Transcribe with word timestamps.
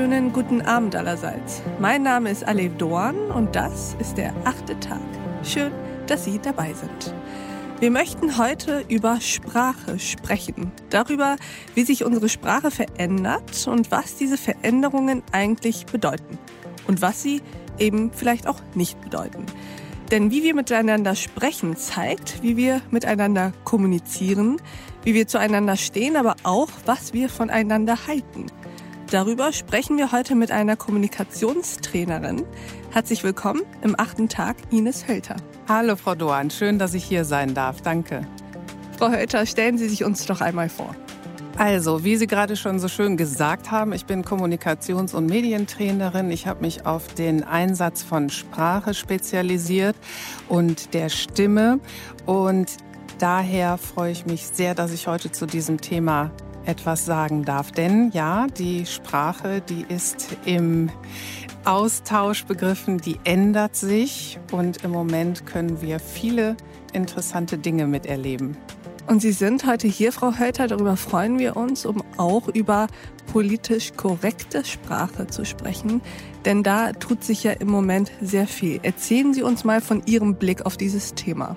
wunderschönen 0.00 0.32
guten 0.32 0.62
Abend 0.62 0.96
allerseits. 0.96 1.60
Mein 1.78 2.02
Name 2.02 2.30
ist 2.30 2.42
Alev 2.48 2.74
Doan 2.78 3.30
und 3.32 3.54
das 3.54 3.96
ist 4.00 4.16
der 4.16 4.32
achte 4.46 4.80
Tag. 4.80 5.02
Schön, 5.42 5.72
dass 6.06 6.24
Sie 6.24 6.38
dabei 6.38 6.72
sind. 6.72 7.14
Wir 7.80 7.90
möchten 7.90 8.38
heute 8.38 8.82
über 8.88 9.20
Sprache 9.20 9.98
sprechen. 9.98 10.72
Darüber, 10.88 11.36
wie 11.74 11.84
sich 11.84 12.02
unsere 12.02 12.30
Sprache 12.30 12.70
verändert 12.70 13.68
und 13.68 13.90
was 13.90 14.16
diese 14.16 14.38
Veränderungen 14.38 15.22
eigentlich 15.32 15.84
bedeuten. 15.84 16.38
Und 16.86 17.02
was 17.02 17.22
sie 17.22 17.42
eben 17.78 18.10
vielleicht 18.10 18.46
auch 18.46 18.62
nicht 18.74 18.98
bedeuten. 19.02 19.44
Denn 20.10 20.30
wie 20.30 20.42
wir 20.42 20.54
miteinander 20.54 21.14
sprechen, 21.14 21.76
zeigt, 21.76 22.42
wie 22.42 22.56
wir 22.56 22.80
miteinander 22.90 23.52
kommunizieren, 23.64 24.62
wie 25.04 25.12
wir 25.12 25.28
zueinander 25.28 25.76
stehen, 25.76 26.16
aber 26.16 26.36
auch, 26.42 26.70
was 26.86 27.12
wir 27.12 27.28
voneinander 27.28 28.06
halten. 28.06 28.46
Darüber 29.10 29.52
sprechen 29.52 29.98
wir 29.98 30.12
heute 30.12 30.36
mit 30.36 30.52
einer 30.52 30.76
Kommunikationstrainerin. 30.76 32.44
Herzlich 32.92 33.24
willkommen 33.24 33.62
im 33.82 33.98
achten 33.98 34.28
Tag, 34.28 34.56
Ines 34.70 35.08
Hölter. 35.08 35.34
Hallo, 35.68 35.96
Frau 35.96 36.14
Doan. 36.14 36.48
Schön, 36.48 36.78
dass 36.78 36.94
ich 36.94 37.02
hier 37.02 37.24
sein 37.24 37.52
darf. 37.52 37.80
Danke. 37.80 38.24
Frau 38.96 39.10
Hölter, 39.10 39.46
stellen 39.46 39.78
Sie 39.78 39.88
sich 39.88 40.04
uns 40.04 40.26
doch 40.26 40.40
einmal 40.40 40.68
vor. 40.68 40.94
Also, 41.58 42.04
wie 42.04 42.14
Sie 42.14 42.28
gerade 42.28 42.54
schon 42.54 42.78
so 42.78 42.86
schön 42.86 43.16
gesagt 43.16 43.72
haben, 43.72 43.92
ich 43.92 44.06
bin 44.06 44.24
Kommunikations- 44.24 45.12
und 45.12 45.26
Medientrainerin. 45.26 46.30
Ich 46.30 46.46
habe 46.46 46.60
mich 46.60 46.86
auf 46.86 47.08
den 47.14 47.42
Einsatz 47.42 48.04
von 48.04 48.30
Sprache 48.30 48.94
spezialisiert 48.94 49.96
und 50.48 50.94
der 50.94 51.08
Stimme. 51.08 51.80
Und 52.26 52.76
daher 53.18 53.76
freue 53.76 54.12
ich 54.12 54.24
mich 54.24 54.46
sehr, 54.46 54.76
dass 54.76 54.92
ich 54.92 55.08
heute 55.08 55.32
zu 55.32 55.46
diesem 55.46 55.80
Thema 55.80 56.30
etwas 56.64 57.04
sagen 57.04 57.44
darf. 57.44 57.72
Denn 57.72 58.10
ja, 58.12 58.46
die 58.46 58.86
Sprache, 58.86 59.60
die 59.60 59.84
ist 59.88 60.36
im 60.44 60.90
Austausch 61.64 62.44
begriffen, 62.44 62.98
die 62.98 63.18
ändert 63.24 63.76
sich 63.76 64.38
und 64.50 64.84
im 64.84 64.90
Moment 64.90 65.46
können 65.46 65.82
wir 65.82 65.98
viele 66.00 66.56
interessante 66.92 67.58
Dinge 67.58 67.86
miterleben. 67.86 68.56
Und 69.06 69.20
Sie 69.20 69.32
sind 69.32 69.66
heute 69.66 69.88
hier, 69.88 70.12
Frau 70.12 70.38
Hölter, 70.38 70.68
darüber 70.68 70.96
freuen 70.96 71.38
wir 71.38 71.56
uns, 71.56 71.84
um 71.84 72.02
auch 72.16 72.46
über 72.48 72.86
politisch 73.32 73.92
korrekte 73.96 74.64
Sprache 74.64 75.26
zu 75.26 75.44
sprechen. 75.44 76.00
Denn 76.44 76.62
da 76.62 76.92
tut 76.92 77.24
sich 77.24 77.42
ja 77.42 77.52
im 77.52 77.68
Moment 77.68 78.12
sehr 78.20 78.46
viel. 78.46 78.78
Erzählen 78.82 79.34
Sie 79.34 79.42
uns 79.42 79.64
mal 79.64 79.80
von 79.80 80.02
Ihrem 80.06 80.36
Blick 80.36 80.64
auf 80.64 80.76
dieses 80.76 81.14
Thema. 81.14 81.56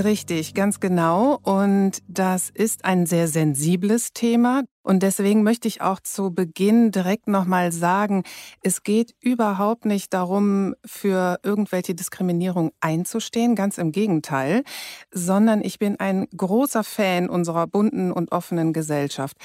Richtig, 0.00 0.54
ganz 0.54 0.78
genau. 0.78 1.40
Und 1.42 2.02
das 2.06 2.50
ist 2.50 2.84
ein 2.84 3.04
sehr 3.04 3.26
sensibles 3.26 4.12
Thema. 4.12 4.62
Und 4.84 5.02
deswegen 5.02 5.42
möchte 5.42 5.66
ich 5.66 5.80
auch 5.82 5.98
zu 5.98 6.32
Beginn 6.32 6.92
direkt 6.92 7.26
nochmal 7.26 7.72
sagen, 7.72 8.22
es 8.62 8.84
geht 8.84 9.14
überhaupt 9.20 9.86
nicht 9.86 10.14
darum, 10.14 10.74
für 10.86 11.40
irgendwelche 11.42 11.96
Diskriminierung 11.96 12.70
einzustehen, 12.80 13.56
ganz 13.56 13.76
im 13.76 13.90
Gegenteil, 13.90 14.62
sondern 15.10 15.62
ich 15.64 15.80
bin 15.80 15.98
ein 15.98 16.28
großer 16.34 16.84
Fan 16.84 17.28
unserer 17.28 17.66
bunten 17.66 18.12
und 18.12 18.30
offenen 18.30 18.72
Gesellschaft. 18.72 19.36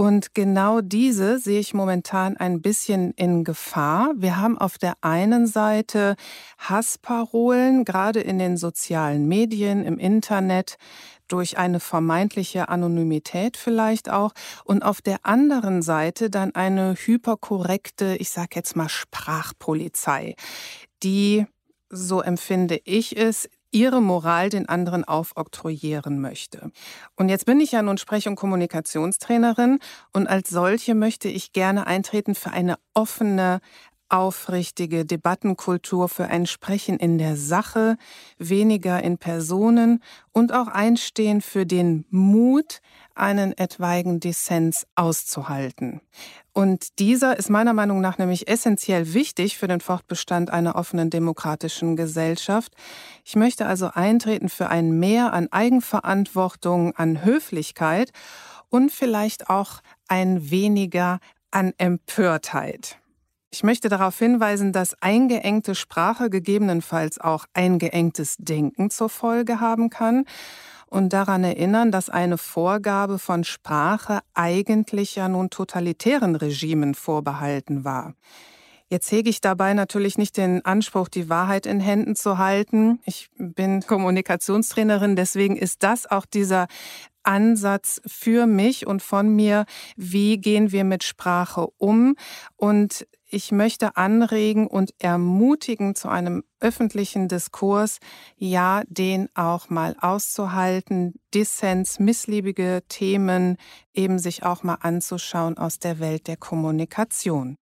Und 0.00 0.32
genau 0.32 0.80
diese 0.80 1.40
sehe 1.40 1.58
ich 1.58 1.74
momentan 1.74 2.36
ein 2.36 2.62
bisschen 2.62 3.10
in 3.14 3.42
Gefahr. 3.42 4.12
Wir 4.14 4.36
haben 4.36 4.56
auf 4.56 4.78
der 4.78 4.94
einen 5.00 5.48
Seite 5.48 6.14
Hassparolen, 6.56 7.84
gerade 7.84 8.20
in 8.20 8.38
den 8.38 8.56
sozialen 8.56 9.26
Medien, 9.26 9.84
im 9.84 9.98
Internet, 9.98 10.76
durch 11.26 11.58
eine 11.58 11.80
vermeintliche 11.80 12.68
Anonymität 12.68 13.56
vielleicht 13.56 14.08
auch. 14.08 14.34
Und 14.64 14.84
auf 14.84 15.02
der 15.02 15.18
anderen 15.26 15.82
Seite 15.82 16.30
dann 16.30 16.54
eine 16.54 16.94
hyperkorrekte, 16.94 18.14
ich 18.20 18.30
sage 18.30 18.50
jetzt 18.54 18.76
mal 18.76 18.88
Sprachpolizei, 18.88 20.36
die 21.02 21.44
so 21.90 22.20
empfinde 22.22 22.80
ich 22.84 23.16
es, 23.16 23.48
ihre 23.70 24.00
Moral 24.00 24.48
den 24.48 24.68
anderen 24.68 25.04
aufoktroyieren 25.04 26.20
möchte. 26.20 26.70
Und 27.16 27.28
jetzt 27.28 27.46
bin 27.46 27.60
ich 27.60 27.72
ja 27.72 27.82
nun 27.82 27.98
Sprech- 27.98 28.28
und 28.28 28.36
Kommunikationstrainerin 28.36 29.78
und 30.12 30.26
als 30.26 30.50
solche 30.50 30.94
möchte 30.94 31.28
ich 31.28 31.52
gerne 31.52 31.86
eintreten 31.86 32.34
für 32.34 32.50
eine 32.50 32.76
offene, 32.94 33.60
aufrichtige 34.08 35.04
Debattenkultur, 35.04 36.08
für 36.08 36.26
ein 36.26 36.46
Sprechen 36.46 36.98
in 36.98 37.18
der 37.18 37.36
Sache, 37.36 37.96
weniger 38.38 39.02
in 39.02 39.18
Personen 39.18 40.02
und 40.32 40.52
auch 40.52 40.68
einstehen 40.68 41.40
für 41.40 41.66
den 41.66 42.04
Mut, 42.10 42.80
einen 43.14 43.56
etwaigen 43.56 44.20
Dissens 44.20 44.86
auszuhalten. 44.94 46.00
Und 46.52 46.98
dieser 46.98 47.38
ist 47.38 47.50
meiner 47.50 47.72
Meinung 47.72 48.00
nach 48.00 48.18
nämlich 48.18 48.48
essentiell 48.48 49.14
wichtig 49.14 49.58
für 49.58 49.68
den 49.68 49.80
Fortbestand 49.80 50.50
einer 50.50 50.74
offenen 50.74 51.10
demokratischen 51.10 51.94
Gesellschaft. 51.94 52.74
Ich 53.24 53.36
möchte 53.36 53.66
also 53.66 53.90
eintreten 53.94 54.48
für 54.48 54.68
ein 54.68 54.98
Mehr 54.98 55.32
an 55.32 55.48
Eigenverantwortung, 55.52 56.96
an 56.96 57.24
Höflichkeit 57.24 58.10
und 58.70 58.90
vielleicht 58.90 59.50
auch 59.50 59.80
ein 60.08 60.50
weniger 60.50 61.20
an 61.50 61.74
Empörtheit. 61.78 62.98
Ich 63.50 63.62
möchte 63.62 63.88
darauf 63.88 64.18
hinweisen, 64.18 64.72
dass 64.72 65.00
eingeengte 65.00 65.74
Sprache 65.74 66.28
gegebenenfalls 66.28 67.18
auch 67.18 67.46
eingeengtes 67.54 68.36
Denken 68.38 68.90
zur 68.90 69.08
Folge 69.08 69.60
haben 69.60 69.88
kann 69.88 70.24
und 70.86 71.12
daran 71.12 71.44
erinnern, 71.44 71.90
dass 71.90 72.10
eine 72.10 72.36
Vorgabe 72.36 73.18
von 73.18 73.44
Sprache 73.44 74.20
eigentlich 74.34 75.16
ja 75.16 75.28
nun 75.28 75.48
totalitären 75.48 76.36
Regimen 76.36 76.94
vorbehalten 76.94 77.84
war. 77.84 78.14
Jetzt 78.90 79.12
hege 79.12 79.28
ich 79.28 79.42
dabei 79.42 79.74
natürlich 79.74 80.16
nicht 80.16 80.38
den 80.38 80.64
Anspruch, 80.64 81.08
die 81.08 81.28
Wahrheit 81.28 81.66
in 81.66 81.78
Händen 81.78 82.16
zu 82.16 82.38
halten. 82.38 83.00
Ich 83.04 83.28
bin 83.36 83.82
Kommunikationstrainerin, 83.82 85.14
deswegen 85.14 85.56
ist 85.56 85.82
das 85.82 86.06
auch 86.10 86.24
dieser 86.24 86.68
Ansatz 87.22 88.00
für 88.06 88.46
mich 88.46 88.86
und 88.86 89.02
von 89.02 89.28
mir, 89.28 89.66
wie 89.96 90.38
gehen 90.38 90.72
wir 90.72 90.84
mit 90.84 91.04
Sprache 91.04 91.68
um. 91.76 92.14
Und 92.56 93.06
ich 93.30 93.52
möchte 93.52 93.96
anregen 93.96 94.66
und 94.66 94.94
ermutigen 94.98 95.94
zu 95.94 96.08
einem 96.08 96.44
öffentlichen 96.60 97.28
Diskurs, 97.28 97.98
ja, 98.36 98.82
den 98.88 99.28
auch 99.34 99.68
mal 99.68 99.96
auszuhalten, 100.00 101.14
Dissens, 101.34 101.98
missliebige 101.98 102.82
Themen 102.88 103.56
eben 103.92 104.18
sich 104.18 104.44
auch 104.44 104.62
mal 104.62 104.78
anzuschauen 104.80 105.58
aus 105.58 105.78
der 105.78 105.98
Welt 105.98 106.26
der 106.26 106.36
Kommunikation. 106.38 107.56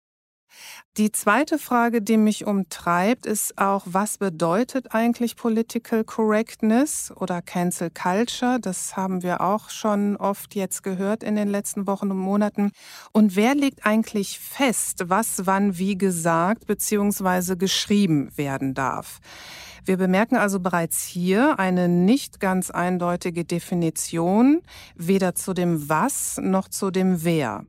Die 0.97 1.11
zweite 1.11 1.59
Frage, 1.59 2.03
die 2.03 2.17
mich 2.17 2.47
umtreibt, 2.47 3.27
ist 3.27 3.59
auch, 3.59 3.83
was 3.85 4.19
bedeutet 4.19 4.95
eigentlich 4.95 5.35
Political 5.35 6.05
Correctness 6.05 7.13
oder 7.17 7.43
Cancel 7.43 7.91
Culture? 7.91 8.61
Das 8.61 8.97
haben 8.97 9.25
wir 9.25 9.41
auch 9.41 9.71
schon 9.71 10.17
oft 10.17 10.55
jetzt 10.55 10.85
gehört 10.85 11.25
in 11.25 11.35
den 11.35 11.49
letzten 11.49 11.89
Wochen 11.89 12.13
und 12.13 12.19
Monaten. 12.19 12.71
Und 13.11 13.35
wer 13.35 13.57
legt 13.57 13.85
eigentlich 13.85 14.39
fest, 14.39 15.05
was 15.07 15.47
wann 15.47 15.79
wie 15.79 15.99
gesagt 15.99 16.69
bzw. 16.69 17.57
geschrieben 17.57 18.31
werden 18.37 18.75
darf? 18.75 19.19
Wir 19.85 19.97
bemerken 19.97 20.37
also 20.37 20.61
bereits 20.61 21.05
hier 21.05 21.59
eine 21.59 21.89
nicht 21.89 22.39
ganz 22.39 22.71
eindeutige 22.71 23.45
Definition, 23.45 24.62
weder 24.95 25.35
zu 25.35 25.53
dem 25.53 25.89
Was 25.89 26.39
noch 26.41 26.69
zu 26.69 26.93
dem 26.93 27.25
Wer. 27.25 27.67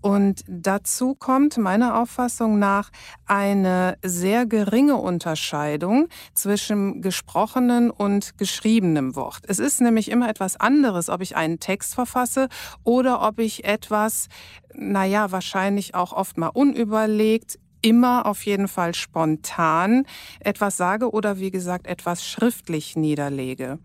Und 0.00 0.44
dazu 0.46 1.14
kommt 1.14 1.56
meiner 1.56 2.00
Auffassung 2.00 2.58
nach 2.58 2.90
eine 3.26 3.98
sehr 4.02 4.46
geringe 4.46 4.96
Unterscheidung 4.96 6.08
zwischen 6.34 7.02
gesprochenen 7.02 7.90
und 7.90 8.38
geschriebenem 8.38 9.16
Wort. 9.16 9.42
Es 9.48 9.58
ist 9.58 9.80
nämlich 9.80 10.10
immer 10.10 10.28
etwas 10.28 10.56
anderes, 10.56 11.08
ob 11.08 11.20
ich 11.20 11.36
einen 11.36 11.60
Text 11.60 11.94
verfasse 11.94 12.48
oder 12.84 13.22
ob 13.26 13.38
ich 13.38 13.64
etwas, 13.64 14.28
naja, 14.74 15.32
wahrscheinlich 15.32 15.94
auch 15.94 16.12
oft 16.12 16.38
mal 16.38 16.48
unüberlegt, 16.48 17.58
immer 17.82 18.26
auf 18.26 18.44
jeden 18.44 18.68
Fall 18.68 18.94
spontan 18.94 20.04
etwas 20.40 20.76
sage 20.76 21.10
oder 21.10 21.38
wie 21.38 21.50
gesagt 21.50 21.86
etwas 21.86 22.26
schriftlich 22.26 22.96
niederlege. 22.96 23.78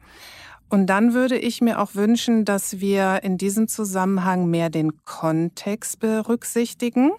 Und 0.74 0.88
dann 0.88 1.14
würde 1.14 1.38
ich 1.38 1.62
mir 1.62 1.80
auch 1.80 1.94
wünschen, 1.94 2.46
dass 2.46 2.80
wir 2.80 3.20
in 3.22 3.38
diesem 3.38 3.68
Zusammenhang 3.68 4.48
mehr 4.50 4.72
den 4.72 5.06
Kontext 5.06 6.00
berücksichtigen. 6.00 7.12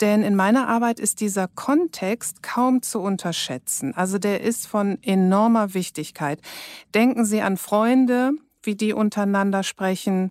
Denn 0.00 0.22
in 0.22 0.34
meiner 0.34 0.68
Arbeit 0.68 0.98
ist 0.98 1.20
dieser 1.20 1.48
Kontext 1.48 2.42
kaum 2.42 2.80
zu 2.80 3.00
unterschätzen. 3.00 3.92
Also 3.94 4.16
der 4.16 4.40
ist 4.40 4.66
von 4.66 4.96
enormer 5.02 5.74
Wichtigkeit. 5.74 6.40
Denken 6.94 7.26
Sie 7.26 7.42
an 7.42 7.58
Freunde, 7.58 8.30
wie 8.62 8.74
die 8.74 8.94
untereinander 8.94 9.64
sprechen, 9.64 10.30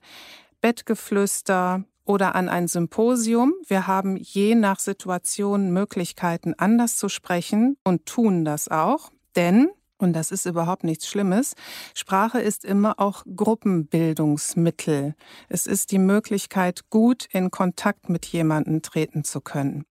Bettgeflüster 0.59 1.83
oder 2.05 2.33
an 2.33 2.49
ein 2.49 2.67
Symposium. 2.67 3.53
Wir 3.67 3.85
haben 3.85 4.17
je 4.17 4.55
nach 4.55 4.79
Situation 4.79 5.69
Möglichkeiten, 5.73 6.55
anders 6.57 6.97
zu 6.97 7.07
sprechen 7.07 7.77
und 7.83 8.07
tun 8.07 8.45
das 8.45 8.67
auch. 8.67 9.11
Denn 9.35 9.69
und 9.97 10.13
das 10.13 10.31
ist 10.31 10.45
überhaupt 10.45 10.83
nichts 10.83 11.07
Schlimmes. 11.07 11.55
Sprache 11.93 12.39
ist 12.39 12.65
immer 12.65 12.99
auch 12.99 13.23
Gruppenbildungsmittel. 13.35 15.15
Es 15.49 15.67
ist 15.67 15.91
die 15.91 15.99
Möglichkeit, 15.99 16.89
gut 16.89 17.27
in 17.31 17.51
Kontakt 17.51 18.09
mit 18.09 18.25
jemandem 18.25 18.81
treten 18.81 19.23
zu 19.23 19.41
können. 19.41 19.85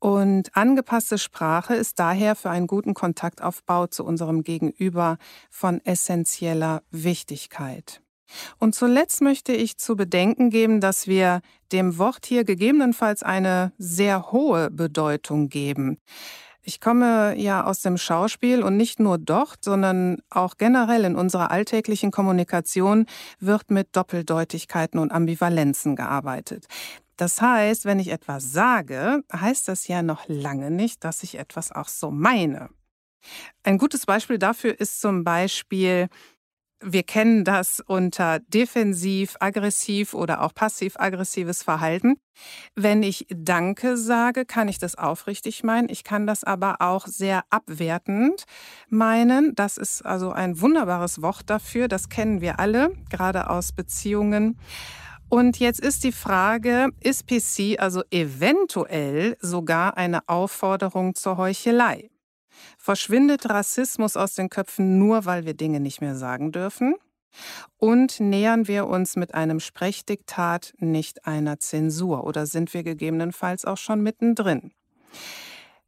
Und 0.00 0.56
angepasste 0.56 1.18
Sprache 1.18 1.74
ist 1.74 1.98
daher 1.98 2.36
für 2.36 2.50
einen 2.50 2.68
guten 2.68 2.94
Kontaktaufbau 2.94 3.88
zu 3.88 4.04
unserem 4.04 4.44
Gegenüber 4.44 5.18
von 5.50 5.84
essentieller 5.84 6.82
Wichtigkeit. 6.90 8.00
Und 8.58 8.74
zuletzt 8.74 9.22
möchte 9.22 9.52
ich 9.52 9.78
zu 9.78 9.96
bedenken 9.96 10.50
geben, 10.50 10.80
dass 10.80 11.06
wir 11.06 11.40
dem 11.72 11.98
Wort 11.98 12.26
hier 12.26 12.44
gegebenenfalls 12.44 13.22
eine 13.22 13.72
sehr 13.78 14.30
hohe 14.30 14.70
Bedeutung 14.70 15.48
geben. 15.48 15.98
Ich 16.68 16.82
komme 16.82 17.34
ja 17.38 17.64
aus 17.64 17.80
dem 17.80 17.96
Schauspiel 17.96 18.62
und 18.62 18.76
nicht 18.76 19.00
nur 19.00 19.16
dort, 19.16 19.64
sondern 19.64 20.18
auch 20.28 20.58
generell 20.58 21.06
in 21.06 21.16
unserer 21.16 21.50
alltäglichen 21.50 22.10
Kommunikation 22.10 23.06
wird 23.40 23.70
mit 23.70 23.96
Doppeldeutigkeiten 23.96 25.00
und 25.00 25.10
Ambivalenzen 25.10 25.96
gearbeitet. 25.96 26.66
Das 27.16 27.40
heißt, 27.40 27.86
wenn 27.86 27.98
ich 27.98 28.08
etwas 28.08 28.52
sage, 28.52 29.22
heißt 29.32 29.66
das 29.66 29.88
ja 29.88 30.02
noch 30.02 30.24
lange 30.28 30.70
nicht, 30.70 31.04
dass 31.04 31.22
ich 31.22 31.38
etwas 31.38 31.72
auch 31.72 31.88
so 31.88 32.10
meine. 32.10 32.68
Ein 33.62 33.78
gutes 33.78 34.04
Beispiel 34.04 34.38
dafür 34.38 34.78
ist 34.78 35.00
zum 35.00 35.24
Beispiel, 35.24 36.08
wir 36.80 37.02
kennen 37.02 37.44
das 37.44 37.82
unter 37.84 38.38
defensiv, 38.40 39.36
aggressiv 39.40 40.14
oder 40.14 40.42
auch 40.42 40.54
passiv-aggressives 40.54 41.62
Verhalten. 41.62 42.16
Wenn 42.74 43.02
ich 43.02 43.26
Danke 43.30 43.96
sage, 43.96 44.44
kann 44.44 44.68
ich 44.68 44.78
das 44.78 44.96
aufrichtig 44.96 45.64
meinen. 45.64 45.88
Ich 45.88 46.04
kann 46.04 46.26
das 46.26 46.44
aber 46.44 46.76
auch 46.80 47.06
sehr 47.06 47.42
abwertend 47.50 48.44
meinen. 48.88 49.54
Das 49.54 49.76
ist 49.76 50.06
also 50.06 50.30
ein 50.30 50.60
wunderbares 50.60 51.20
Wort 51.20 51.50
dafür. 51.50 51.88
Das 51.88 52.08
kennen 52.08 52.40
wir 52.40 52.60
alle, 52.60 52.92
gerade 53.10 53.50
aus 53.50 53.72
Beziehungen. 53.72 54.58
Und 55.28 55.58
jetzt 55.58 55.80
ist 55.80 56.04
die 56.04 56.12
Frage, 56.12 56.88
ist 57.00 57.26
PC 57.26 57.78
also 57.78 58.02
eventuell 58.10 59.36
sogar 59.40 59.96
eine 59.98 60.26
Aufforderung 60.28 61.14
zur 61.14 61.36
Heuchelei? 61.36 62.10
Verschwindet 62.78 63.48
Rassismus 63.48 64.16
aus 64.16 64.34
den 64.34 64.48
Köpfen 64.48 64.98
nur, 64.98 65.24
weil 65.24 65.44
wir 65.44 65.54
Dinge 65.54 65.80
nicht 65.80 66.00
mehr 66.00 66.16
sagen 66.16 66.52
dürfen? 66.52 66.94
Und 67.76 68.20
nähern 68.20 68.68
wir 68.68 68.86
uns 68.86 69.16
mit 69.16 69.34
einem 69.34 69.60
Sprechdiktat 69.60 70.74
nicht 70.78 71.26
einer 71.26 71.58
Zensur 71.60 72.24
oder 72.24 72.46
sind 72.46 72.74
wir 72.74 72.82
gegebenenfalls 72.82 73.64
auch 73.64 73.76
schon 73.76 74.02
mittendrin? 74.02 74.72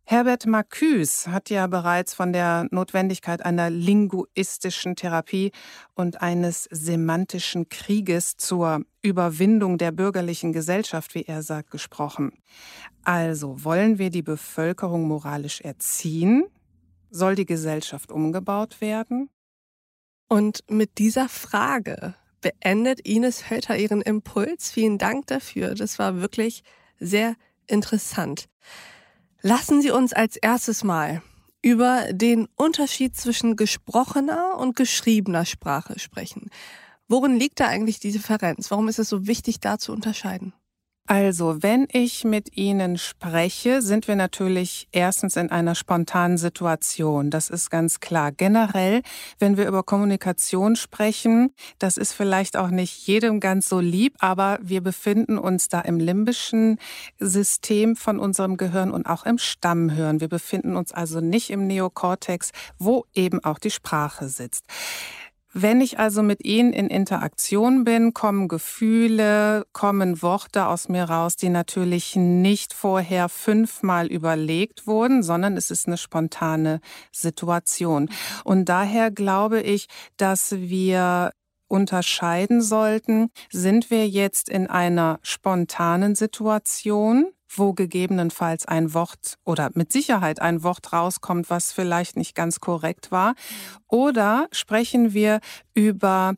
Herbert 0.05 0.44
Marcuse 0.44 1.31
hat 1.31 1.50
ja 1.50 1.69
bereits 1.69 2.14
von 2.14 2.32
der 2.32 2.67
Notwendigkeit 2.73 3.44
einer 3.44 3.70
linguistischen 3.70 4.96
Therapie 4.96 5.52
und 5.94 6.20
eines 6.20 6.64
semantischen 6.64 7.69
Krieges 7.69 8.37
zur 8.37 8.82
Überwindung 9.02 9.78
der 9.78 9.93
bürgerlichen 9.93 10.52
Gesellschaft, 10.52 11.14
wie 11.14 11.23
er 11.23 11.43
sagt, 11.43 11.70
gesprochen. 11.70 12.32
Also 13.05 13.62
wollen 13.62 13.99
wir 13.99 14.11
die 14.11 14.23
Bevölkerung 14.23 15.06
moralisch 15.06 15.61
erziehen 15.61 16.43
soll 17.11 17.35
die 17.35 17.47
Gesellschaft 17.47 18.11
umgebaut 18.11 18.81
werden? 18.81 19.31
Und 20.29 20.65
mit 20.69 20.99
dieser 20.99 21.29
Frage 21.29 22.15
beendet 22.41 23.01
Ines 23.01 23.51
Hölter 23.51 23.77
ihren 23.77 24.01
Impuls. 24.01 24.71
Vielen 24.71 24.99
Dank 24.99 25.27
dafür. 25.27 25.75
Das 25.75 25.99
war 25.99 26.21
wirklich 26.21 26.62
sehr 26.99 27.35
interessant. 27.67 28.49
Lassen 29.43 29.83
Sie 29.83 29.91
uns 29.91 30.12
als 30.12 30.37
erstes 30.37 30.85
mal 30.85 31.23
über 31.62 32.07
den 32.12 32.49
Unterschied 32.57 33.17
zwischen 33.17 33.57
gesprochener 33.57 34.57
und 34.59 34.77
geschriebener 34.77 35.45
Sprache 35.45 35.99
sprechen. 35.99 36.51
Worin 37.09 37.39
liegt 37.39 37.61
da 37.61 37.67
eigentlich 37.67 38.01
die 38.01 38.12
Differenz? 38.12 38.71
Warum 38.71 38.89
ist 38.89 38.99
es 38.99 39.09
so 39.09 39.27
wichtig, 39.27 39.61
da 39.61 39.79
zu 39.79 39.93
unterscheiden? 39.93 40.55
Also, 41.12 41.61
wenn 41.61 41.89
ich 41.91 42.23
mit 42.23 42.57
Ihnen 42.57 42.97
spreche, 42.97 43.83
sind 43.83 44.07
wir 44.07 44.15
natürlich 44.15 44.87
erstens 44.93 45.35
in 45.35 45.51
einer 45.51 45.75
spontanen 45.75 46.39
Situation. 46.39 47.31
Das 47.31 47.51
ist 47.51 47.69
ganz 47.69 47.99
klar. 47.99 48.31
Generell, 48.31 49.03
wenn 49.41 49.57
wir 49.57 49.67
über 49.67 49.83
Kommunikation 49.83 50.77
sprechen, 50.77 51.53
das 51.81 51.97
ist 51.97 52.12
vielleicht 52.12 52.57
auch 52.57 52.71
nicht 52.71 53.09
jedem 53.09 53.41
ganz 53.41 53.69
so 53.69 53.81
lieb, 53.81 54.15
aber 54.21 54.61
wir 54.62 54.83
befinden 54.83 55.37
uns 55.37 55.69
da 55.69 55.81
im 55.81 55.99
limbischen 55.99 56.79
System 57.19 57.97
von 57.97 58.21
unserem 58.21 58.57
Gehirn 58.57 58.93
und 58.93 59.07
auch 59.07 59.27
im 59.27 59.39
Stammhirn. 59.39 60.21
Wir 60.21 60.29
befinden 60.29 60.77
uns 60.77 60.93
also 60.93 61.19
nicht 61.19 61.51
im 61.51 61.67
Neokortex, 61.67 62.53
wo 62.79 63.05
eben 63.15 63.43
auch 63.43 63.59
die 63.59 63.73
Sprache 63.73 64.29
sitzt. 64.29 64.65
Wenn 65.52 65.81
ich 65.81 65.99
also 65.99 66.23
mit 66.23 66.44
ihnen 66.44 66.73
in 66.73 66.87
Interaktion 66.87 67.82
bin, 67.82 68.14
kommen 68.14 68.47
Gefühle, 68.47 69.67
kommen 69.73 70.23
Worte 70.23 70.67
aus 70.67 70.88
mir 70.88 71.05
raus, 71.05 71.35
die 71.35 71.49
natürlich 71.49 72.14
nicht 72.14 72.73
vorher 72.73 73.29
fünfmal 73.29 74.06
überlegt 74.06 74.87
wurden, 74.87 75.25
sondern 75.25 75.56
es 75.56 75.73
ist 75.73 75.88
eine 75.88 75.97
spontane 75.97 76.81
Situation. 77.11 78.08
Und 78.44 78.69
daher 78.69 79.11
glaube 79.11 79.61
ich, 79.61 79.87
dass 80.17 80.52
wir 80.52 81.32
unterscheiden 81.67 82.62
sollten, 82.62 83.31
sind 83.50 83.91
wir 83.91 84.06
jetzt 84.08 84.49
in 84.49 84.69
einer 84.69 85.19
spontanen 85.23 86.14
Situation, 86.14 87.26
wo 87.56 87.73
gegebenenfalls 87.73 88.67
ein 88.67 88.94
Wort 88.94 89.38
oder 89.44 89.70
mit 89.75 89.93
Sicherheit 89.93 90.41
ein 90.41 90.62
Wort 90.62 90.93
rauskommt, 90.93 91.50
was 91.50 91.73
vielleicht 91.73 92.17
nicht 92.17 92.35
ganz 92.35 92.61
korrekt 92.61 93.11
war? 93.11 93.35
Oder 93.88 94.49
sprechen 94.52 95.12
wir 95.12 95.41
über 95.75 96.35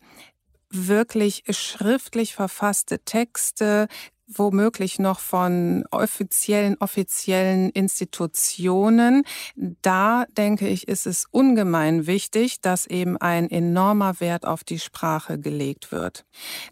wirklich 0.71 1.45
schriftlich 1.51 2.35
verfasste 2.35 2.99
Texte, 3.01 3.89
womöglich 4.27 4.99
noch 4.99 5.21
von 5.21 5.85
offiziellen, 5.91 6.77
offiziellen 6.81 7.71
Institutionen. 7.71 9.25
Da 9.57 10.25
denke 10.37 10.69
ich, 10.69 10.89
ist 10.89 11.07
es 11.07 11.27
ungemein 11.31 12.07
wichtig, 12.07 12.61
dass 12.61 12.87
eben 12.87 13.17
ein 13.17 13.51
enormer 13.51 14.21
Wert 14.21 14.47
auf 14.47 14.65
die 14.65 14.79
Sprache 14.79 15.39
gelegt 15.39 15.93
wird. 15.93 16.25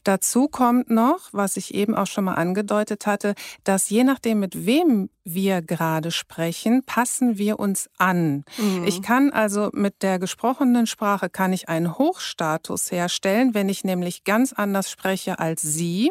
Dazu 0.04 0.48
kommt 0.48 0.90
noch, 0.90 1.28
was 1.32 1.56
ich 1.56 1.74
eben 1.74 1.94
auch 1.94 2.06
schon 2.06 2.24
mal 2.24 2.34
angedeutet 2.34 3.06
hatte, 3.06 3.34
dass 3.64 3.90
je 3.90 4.04
nachdem, 4.04 4.40
mit 4.40 4.66
wem 4.66 5.10
wir 5.24 5.62
gerade 5.62 6.10
sprechen, 6.10 6.82
passen 6.84 7.38
wir 7.38 7.58
uns 7.58 7.90
an. 7.98 8.44
Mhm. 8.58 8.84
Ich 8.86 9.02
kann 9.02 9.30
also 9.32 9.70
mit 9.72 10.02
der 10.02 10.18
gesprochenen 10.18 10.86
Sprache 10.86 11.28
kann 11.28 11.52
ich 11.52 11.68
einen 11.68 11.98
Hochstatus 11.98 12.90
herstellen, 12.90 13.54
wenn 13.54 13.68
ich 13.68 13.84
nämlich 13.84 14.24
ganz 14.24 14.52
anders 14.52 14.90
spreche 14.90 15.38
als 15.38 15.62
Sie, 15.62 16.10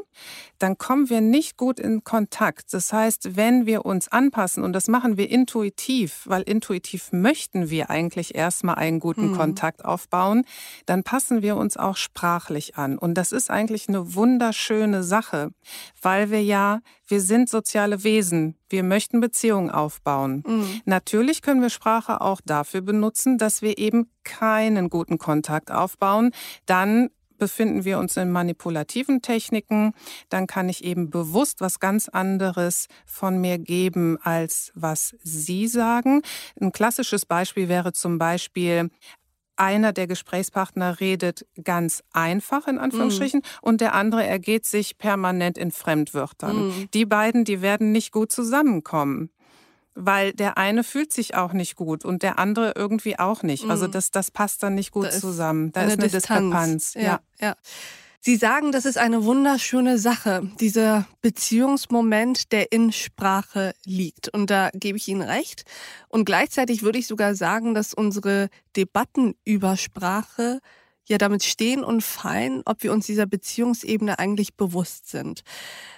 dann 0.59 0.77
kommen 0.77 1.09
wir 1.09 1.21
nicht 1.29 1.57
gut 1.57 1.79
in 1.79 2.03
Kontakt. 2.03 2.73
Das 2.73 2.91
heißt, 2.93 3.35
wenn 3.35 3.65
wir 3.65 3.85
uns 3.85 4.07
anpassen 4.07 4.63
und 4.63 4.73
das 4.73 4.87
machen 4.87 5.17
wir 5.17 5.29
intuitiv, 5.29 6.23
weil 6.25 6.41
intuitiv 6.43 7.11
möchten 7.11 7.69
wir 7.69 7.89
eigentlich 7.89 8.35
erstmal 8.35 8.75
einen 8.75 8.99
guten 8.99 9.31
mhm. 9.31 9.37
Kontakt 9.37 9.85
aufbauen, 9.85 10.43
dann 10.85 11.03
passen 11.03 11.41
wir 11.41 11.55
uns 11.55 11.77
auch 11.77 11.97
sprachlich 11.97 12.75
an 12.77 12.97
und 12.97 13.15
das 13.15 13.31
ist 13.31 13.49
eigentlich 13.49 13.89
eine 13.89 14.15
wunderschöne 14.15 15.03
Sache, 15.03 15.51
weil 16.01 16.31
wir 16.31 16.43
ja 16.43 16.79
wir 17.09 17.21
sind 17.21 17.49
soziale 17.49 18.03
Wesen. 18.03 18.55
Wir 18.69 18.83
möchten 18.83 19.19
Beziehungen 19.19 19.71
aufbauen. 19.71 20.43
Mhm. 20.45 20.81
Natürlich 20.85 21.41
können 21.41 21.61
wir 21.61 21.71
Sprache 21.71 22.21
auch 22.21 22.39
dafür 22.45 22.81
benutzen, 22.81 23.39
dass 23.39 23.63
wir 23.63 23.79
eben 23.79 24.11
keinen 24.23 24.89
guten 24.91 25.17
Kontakt 25.17 25.71
aufbauen. 25.71 26.31
Dann 26.67 27.09
befinden 27.39 27.85
wir 27.85 27.97
uns 27.97 28.17
in 28.17 28.31
manipulativen 28.31 29.21
Techniken, 29.21 29.93
dann 30.29 30.45
kann 30.45 30.69
ich 30.69 30.83
eben 30.83 31.09
bewusst 31.09 31.61
was 31.61 31.79
ganz 31.79 32.09
anderes 32.09 32.87
von 33.05 33.39
mir 33.41 33.57
geben, 33.57 34.17
als 34.21 34.71
was 34.75 35.15
Sie 35.23 35.67
sagen. 35.67 36.21
Ein 36.59 36.71
klassisches 36.71 37.25
Beispiel 37.25 37.69
wäre 37.69 37.93
zum 37.93 38.19
Beispiel, 38.19 38.89
einer 39.59 39.91
der 39.91 40.07
Gesprächspartner 40.07 40.99
redet 40.99 41.45
ganz 41.63 42.01
einfach 42.13 42.67
in 42.67 42.77
Anführungsstrichen 42.77 43.41
mm. 43.41 43.43
und 43.61 43.81
der 43.81 43.93
andere 43.93 44.25
ergeht 44.25 44.65
sich 44.65 44.97
permanent 44.97 45.57
in 45.57 45.71
Fremdwörtern. 45.71 46.69
Mm. 46.69 46.89
Die 46.93 47.05
beiden, 47.05 47.43
die 47.43 47.61
werden 47.61 47.91
nicht 47.91 48.13
gut 48.13 48.31
zusammenkommen. 48.31 49.31
Weil 50.01 50.33
der 50.33 50.57
eine 50.57 50.83
fühlt 50.83 51.11
sich 51.11 51.35
auch 51.35 51.53
nicht 51.53 51.75
gut 51.75 52.05
und 52.05 52.23
der 52.23 52.39
andere 52.39 52.73
irgendwie 52.75 53.19
auch 53.19 53.43
nicht. 53.43 53.65
Mm. 53.65 53.71
Also 53.71 53.87
mhm. 53.87 53.91
das, 53.91 54.11
das 54.11 54.31
passt 54.31 54.63
dann 54.63 54.75
nicht 54.75 54.91
gut 54.91 55.07
da 55.07 55.11
zusammen. 55.11 55.71
Da 55.73 55.81
ist 55.81 55.99
eine 55.99 56.07
Distanz. 56.07 56.21
Diskrepanz. 56.21 56.93
Ja, 56.93 57.01
ja. 57.01 57.19
ja. 57.41 57.55
Sie 58.21 58.35
sagen, 58.35 58.73
das 58.73 58.83
ist 58.85 58.97
eine 58.97 59.23
wunderschöne 59.23 59.97
Sache, 59.97 60.41
dieser 60.59 61.07
Beziehungsmoment, 61.21 62.51
der 62.51 62.73
in 62.73 62.91
Sprache 62.91 63.73
liegt. 63.85 64.27
Und 64.27 64.49
da 64.49 64.71
gebe 64.73 64.97
ich 64.97 65.07
Ihnen 65.07 65.21
recht. 65.21 65.63
Und 66.09 66.25
gleichzeitig 66.25 66.83
würde 66.83 66.99
ich 66.99 67.07
sogar 67.07 67.33
sagen, 67.35 67.73
dass 67.73 67.93
unsere 67.93 68.49
Debatten 68.75 69.35
über 69.45 69.77
Sprache 69.77 70.59
ja 71.09 71.17
damit 71.17 71.43
stehen 71.43 71.83
und 71.83 72.01
fallen, 72.01 72.61
ob 72.65 72.83
wir 72.83 72.91
uns 72.91 73.05
dieser 73.05 73.25
Beziehungsebene 73.25 74.19
eigentlich 74.19 74.55
bewusst 74.55 75.09
sind. 75.09 75.41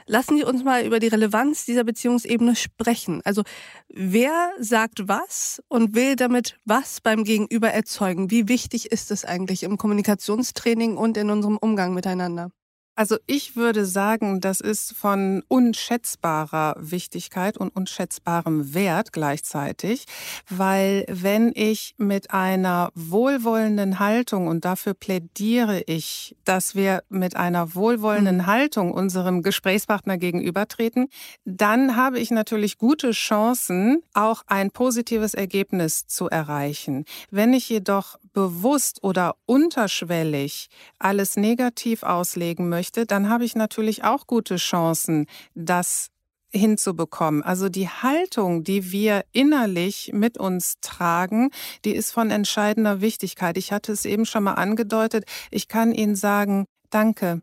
Lassen 0.06 0.38
Sie 0.38 0.44
uns 0.44 0.64
mal 0.64 0.86
über 0.86 1.00
die 1.00 1.08
Relevanz 1.08 1.66
dieser 1.66 1.84
Beziehungsebene 1.84 2.56
sprechen. 2.56 3.22
Also 3.24 3.44
wer 3.90 4.52
sagt 4.60 5.08
was 5.08 5.62
und 5.68 5.96
will 5.96 6.16
damit 6.16 6.60
was 6.66 7.02
beim 7.02 7.24
Gegenüber 7.24 7.70
erzeugen? 7.70 8.32
Wie 8.32 8.48
wichtig 8.48 8.92
ist 8.92 9.12
es 9.12 9.26
eigentlich 9.26 9.64
im 9.64 9.78
Kommunikationstraining 9.78 10.98
und 10.98 11.18
in 11.18 11.30
unserem 11.30 11.58
Umgang 11.58 11.94
miteinander? 11.94 12.52
Also 12.96 13.18
ich 13.26 13.56
würde 13.56 13.86
sagen, 13.86 14.42
das 14.42 14.60
ist 14.60 14.94
von 14.94 15.44
unschätzbarer 15.48 16.76
Wichtigkeit 16.78 17.58
und 17.58 17.74
unschätzbarem 17.74 18.74
Wert 18.74 19.14
gleichzeitig, 19.14 20.06
weil 20.50 21.06
wenn 21.08 21.54
ich 21.56 21.96
mit 21.98 22.32
einer 22.32 22.90
wohlwollenden 22.94 24.00
Haltung, 24.00 24.48
und 24.48 24.66
dafür 24.66 24.94
plädiere 24.94 25.82
ich, 25.88 26.36
dass 26.44 26.76
wir 26.76 27.04
mit 27.10 27.38
einer 27.38 27.76
wohlwollenden 27.76 28.38
mhm. 28.38 28.46
Haltung 28.46 28.92
unserem 28.92 29.42
Gesprächspartner 29.42 30.18
gegenübertreten, 30.18 31.08
dann 31.46 31.96
habe 31.96 32.20
ich 32.20 32.30
natürlich 32.30 32.78
gute 32.78 33.12
Chancen, 33.12 34.04
auch 34.14 34.44
ein 34.48 34.70
positives 34.70 35.34
Ergebnis 35.34 36.08
zu 36.08 36.28
erreichen. 36.28 37.06
Wenn 37.30 37.54
ich 37.54 37.70
jedoch 37.70 38.18
bewusst 38.34 39.04
oder 39.04 39.36
unterschwellig 39.46 40.68
alles 41.00 41.38
negativ 41.38 42.04
auslegen 42.04 42.70
möchte, 42.70 43.06
dann 43.06 43.30
habe 43.30 43.46
ich 43.46 43.56
natürlich 43.56 44.04
auch 44.04 44.28
gute 44.28 44.56
Chancen, 44.56 45.26
das 45.54 46.10
hinzubekommen. 46.52 47.44
Also 47.44 47.70
die 47.70 47.88
Haltung, 47.88 48.64
die 48.64 48.92
wir 48.92 49.24
innerlich 49.32 50.12
mit 50.14 50.38
uns 50.38 50.76
tragen, 50.82 51.50
die 51.86 51.96
ist 51.96 52.12
von 52.12 52.30
entscheidender 52.30 53.02
Wichtigkeit. 53.02 53.58
Ich 53.58 53.72
hatte 53.72 53.92
es 53.92 54.06
eben 54.06 54.26
schon 54.26 54.44
mal 54.44 54.54
angedeutet. 54.54 55.26
Ich 55.50 55.68
kann 55.68 55.94
Ihnen 55.94 56.16
sagen, 56.16 56.66
danke. 56.90 57.42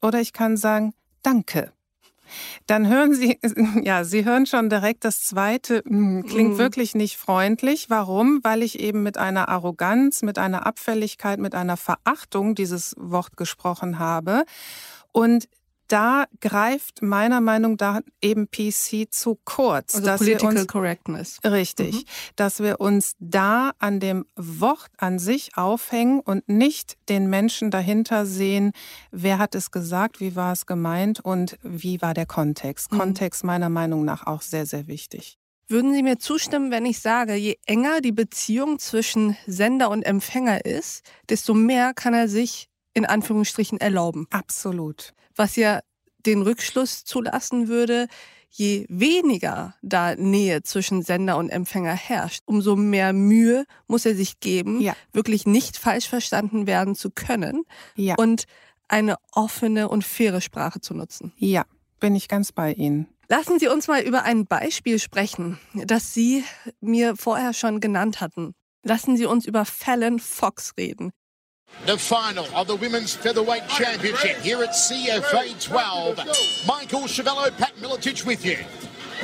Oder 0.00 0.20
ich 0.20 0.32
kann 0.32 0.56
sagen, 0.56 0.94
danke. 1.22 1.72
Dann 2.66 2.88
hören 2.88 3.14
Sie, 3.14 3.38
ja, 3.82 4.04
Sie 4.04 4.24
hören 4.24 4.46
schon 4.46 4.68
direkt 4.68 5.04
das 5.04 5.20
zweite, 5.20 5.82
hm, 5.86 6.24
klingt 6.26 6.54
mm. 6.54 6.58
wirklich 6.58 6.94
nicht 6.94 7.16
freundlich. 7.16 7.90
Warum? 7.90 8.40
Weil 8.42 8.62
ich 8.62 8.78
eben 8.80 9.02
mit 9.02 9.18
einer 9.18 9.48
Arroganz, 9.48 10.22
mit 10.22 10.38
einer 10.38 10.66
Abfälligkeit, 10.66 11.38
mit 11.38 11.54
einer 11.54 11.76
Verachtung 11.76 12.54
dieses 12.54 12.94
Wort 12.98 13.36
gesprochen 13.36 13.98
habe. 13.98 14.44
Und 15.12 15.48
da 15.88 16.26
greift 16.40 17.02
meiner 17.02 17.40
Meinung 17.40 17.76
nach 17.78 18.00
eben 18.20 18.48
PC 18.50 19.12
zu 19.12 19.38
kurz. 19.44 19.94
Also 19.94 20.06
dass 20.06 20.20
Political 20.20 20.52
wir 20.52 20.60
uns, 20.60 20.68
Correctness. 20.68 21.40
Richtig. 21.44 21.94
Mhm. 21.94 22.04
Dass 22.36 22.60
wir 22.60 22.80
uns 22.80 23.14
da 23.18 23.72
an 23.78 24.00
dem 24.00 24.26
Wort 24.36 24.90
an 24.98 25.18
sich 25.18 25.56
aufhängen 25.56 26.20
und 26.20 26.48
nicht 26.48 26.96
den 27.08 27.28
Menschen 27.28 27.70
dahinter 27.70 28.26
sehen, 28.26 28.72
wer 29.10 29.38
hat 29.38 29.54
es 29.54 29.70
gesagt, 29.70 30.20
wie 30.20 30.36
war 30.36 30.52
es 30.52 30.66
gemeint 30.66 31.20
und 31.20 31.58
wie 31.62 32.00
war 32.02 32.14
der 32.14 32.26
Kontext. 32.26 32.92
Mhm. 32.92 32.98
Kontext 32.98 33.44
meiner 33.44 33.68
Meinung 33.68 34.04
nach 34.04 34.26
auch 34.26 34.42
sehr, 34.42 34.66
sehr 34.66 34.86
wichtig. 34.86 35.38
Würden 35.66 35.94
Sie 35.94 36.02
mir 36.02 36.18
zustimmen, 36.18 36.70
wenn 36.70 36.84
ich 36.84 37.00
sage, 37.00 37.34
je 37.34 37.56
enger 37.64 38.02
die 38.02 38.12
Beziehung 38.12 38.78
zwischen 38.78 39.36
Sender 39.46 39.88
und 39.88 40.02
Empfänger 40.02 40.64
ist, 40.66 41.02
desto 41.30 41.54
mehr 41.54 41.94
kann 41.94 42.12
er 42.12 42.28
sich 42.28 42.68
in 42.92 43.06
Anführungsstrichen 43.06 43.80
erlauben? 43.80 44.26
Absolut 44.30 45.14
was 45.36 45.56
ja 45.56 45.80
den 46.26 46.42
Rückschluss 46.42 47.04
zulassen 47.04 47.68
würde, 47.68 48.08
je 48.50 48.86
weniger 48.88 49.74
da 49.82 50.14
Nähe 50.14 50.62
zwischen 50.62 51.02
Sender 51.02 51.36
und 51.36 51.50
Empfänger 51.50 51.94
herrscht, 51.94 52.42
umso 52.46 52.76
mehr 52.76 53.12
Mühe 53.12 53.64
muss 53.88 54.06
er 54.06 54.14
sich 54.14 54.40
geben, 54.40 54.80
ja. 54.80 54.94
wirklich 55.12 55.44
nicht 55.44 55.76
falsch 55.76 56.08
verstanden 56.08 56.66
werden 56.66 56.94
zu 56.94 57.10
können 57.10 57.64
ja. 57.96 58.14
und 58.16 58.44
eine 58.88 59.16
offene 59.32 59.88
und 59.88 60.04
faire 60.04 60.40
Sprache 60.40 60.80
zu 60.80 60.94
nutzen. 60.94 61.32
Ja, 61.36 61.64
bin 62.00 62.14
ich 62.14 62.28
ganz 62.28 62.52
bei 62.52 62.72
Ihnen. 62.72 63.08
Lassen 63.28 63.58
Sie 63.58 63.68
uns 63.68 63.88
mal 63.88 64.02
über 64.02 64.22
ein 64.22 64.46
Beispiel 64.46 64.98
sprechen, 64.98 65.58
das 65.72 66.12
Sie 66.14 66.44
mir 66.80 67.16
vorher 67.16 67.54
schon 67.54 67.80
genannt 67.80 68.20
hatten. 68.20 68.54
Lassen 68.82 69.16
Sie 69.16 69.24
uns 69.24 69.46
über 69.46 69.64
Fallon 69.64 70.18
Fox 70.18 70.74
reden. 70.76 71.12
The 71.86 71.98
final 71.98 72.46
of 72.54 72.66
the 72.66 72.76
Women's 72.76 73.14
Featherweight 73.14 73.68
Championship 73.68 74.38
here 74.38 74.62
at 74.62 74.70
CFA 74.70 75.62
12. 75.62 76.16
Michael 76.66 77.02
Chavello, 77.02 77.54
Pat 77.58 77.74
Milicic 77.76 78.24
with 78.24 78.44
you. 78.44 78.58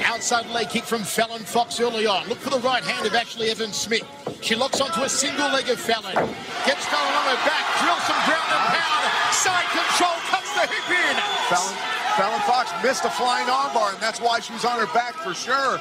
Outside 0.04 0.48
leg 0.50 0.68
kick 0.70 0.84
from 0.84 1.02
Fallon 1.02 1.42
Fox 1.42 1.80
early 1.80 2.06
on. 2.06 2.28
Look 2.28 2.38
for 2.38 2.50
the 2.50 2.60
right 2.60 2.82
hand 2.82 3.06
of 3.06 3.14
Ashley 3.14 3.50
Evans 3.50 3.76
Smith. 3.76 4.04
She 4.40 4.54
locks 4.54 4.80
onto 4.80 5.02
a 5.02 5.08
single 5.08 5.48
leg 5.48 5.68
of 5.68 5.80
Fallon. 5.80 6.14
Gets 6.14 6.84
Fallon 6.86 7.14
on 7.14 7.26
her 7.32 7.40
back, 7.48 7.64
drills 7.80 8.04
some 8.04 8.20
ground 8.28 8.50
and 8.52 8.66
pound. 8.76 9.04
Side 9.34 9.68
control, 9.72 10.16
cuts 10.28 10.52
the 10.54 10.66
hip 10.68 10.90
in. 10.90 11.16
Fallon, 11.48 11.76
Fallon 12.16 12.40
Fox 12.42 12.70
missed 12.82 13.04
a 13.04 13.10
flying 13.10 13.46
armbar, 13.46 13.94
and 13.94 14.02
that's 14.02 14.20
why 14.20 14.40
she's 14.40 14.64
on 14.64 14.78
her 14.78 14.92
back 14.94 15.14
for 15.14 15.34
sure. 15.34 15.80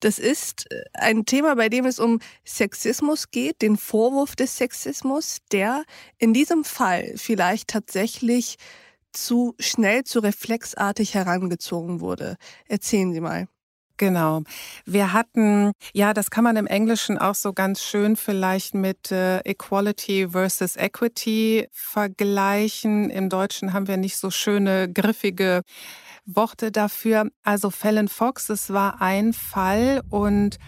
Das 0.00 0.18
ist 0.18 0.70
äh, 0.70 0.84
ein 0.94 1.26
Thema, 1.26 1.56
bei 1.56 1.68
dem 1.68 1.86
es 1.86 1.98
um 1.98 2.20
Sexismus 2.44 3.30
geht, 3.30 3.62
den 3.62 3.76
Vorwurf 3.76 4.36
des 4.36 4.56
Sexismus, 4.56 5.38
der 5.52 5.84
in 6.18 6.32
diesem 6.32 6.64
Fall 6.64 7.14
vielleicht 7.16 7.68
tatsächlich 7.68 8.56
zu 9.12 9.54
schnell, 9.58 10.04
zu 10.04 10.20
reflexartig 10.20 11.14
herangezogen 11.14 12.00
wurde. 12.00 12.36
Erzählen 12.66 13.12
Sie 13.12 13.20
mal. 13.20 13.48
Genau. 13.98 14.42
Wir 14.84 15.12
hatten, 15.12 15.72
ja, 15.92 16.14
das 16.14 16.30
kann 16.30 16.44
man 16.44 16.56
im 16.56 16.68
Englischen 16.68 17.18
auch 17.18 17.34
so 17.34 17.52
ganz 17.52 17.82
schön 17.82 18.14
vielleicht 18.14 18.74
mit 18.74 19.10
äh, 19.10 19.40
Equality 19.40 20.28
versus 20.30 20.76
Equity 20.76 21.66
vergleichen. 21.72 23.10
Im 23.10 23.28
Deutschen 23.28 23.72
haben 23.72 23.88
wir 23.88 23.96
nicht 23.96 24.16
so 24.16 24.30
schöne, 24.30 24.88
griffige 24.92 25.62
Worte 26.28 26.70
dafür. 26.70 27.30
Also 27.42 27.70
Fallon 27.70 28.08
Fox, 28.08 28.48
es 28.50 28.72
war 28.72 29.00
ein 29.00 29.32
Fall 29.32 30.02
und 30.10 30.58